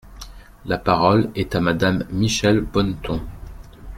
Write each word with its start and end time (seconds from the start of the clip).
La 0.65 0.79
parole 0.79 1.29
est 1.35 1.53
à 1.53 1.59
Madame 1.59 2.05
Michèle 2.09 2.61
Bonneton. 2.61 3.21